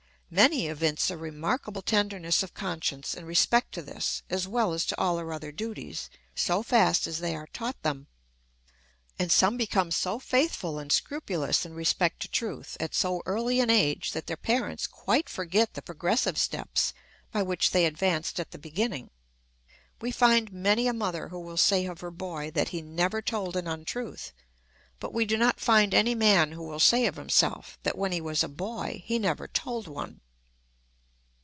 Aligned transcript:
Many 0.33 0.67
evince 0.67 1.09
a 1.09 1.17
remarkable 1.17 1.81
tenderness 1.81 2.41
of 2.41 2.53
conscience 2.53 3.13
in 3.15 3.25
respect 3.25 3.73
to 3.73 3.81
this 3.81 4.23
as 4.29 4.47
well 4.47 4.71
as 4.71 4.85
to 4.85 4.97
all 4.97 5.17
their 5.17 5.33
other 5.33 5.51
duties, 5.51 6.09
so 6.33 6.63
fast 6.63 7.05
as 7.05 7.19
they 7.19 7.35
are 7.35 7.47
taught 7.47 7.81
them. 7.83 8.07
And 9.19 9.29
some 9.29 9.57
become 9.57 9.91
so 9.91 10.19
faithful 10.19 10.79
and 10.79 10.89
scrupulous 10.89 11.65
in 11.65 11.73
respect 11.73 12.21
to 12.21 12.29
truth, 12.29 12.77
at 12.79 12.95
so 12.95 13.21
early 13.25 13.59
an 13.59 13.69
age, 13.69 14.13
that 14.13 14.27
their 14.27 14.37
parents 14.37 14.87
quite 14.87 15.27
forget 15.27 15.73
the 15.73 15.81
progressive 15.81 16.37
steps 16.37 16.93
by 17.33 17.43
which 17.43 17.71
they 17.71 17.85
advanced 17.85 18.39
at 18.39 18.51
the 18.51 18.57
beginning. 18.57 19.09
We 19.99 20.11
find 20.13 20.49
many 20.53 20.87
a 20.87 20.93
mother 20.93 21.27
who 21.27 21.41
will 21.41 21.57
say 21.57 21.85
of 21.87 21.99
her 21.99 22.09
boy 22.09 22.51
that 22.51 22.69
he 22.69 22.81
never 22.81 23.21
told 23.21 23.57
an 23.57 23.67
untruth, 23.67 24.31
but 25.01 25.15
we 25.15 25.25
do 25.25 25.35
not 25.35 25.59
find 25.59 25.95
any 25.95 26.13
man 26.13 26.51
who 26.51 26.61
will 26.61 26.79
say 26.79 27.07
of 27.07 27.15
himself, 27.15 27.79
that 27.81 27.97
when 27.97 28.11
he 28.11 28.21
was 28.21 28.43
a 28.43 28.47
boy 28.47 29.01
he 29.03 29.17
never 29.17 29.47
told 29.47 29.87
one. 29.87 30.21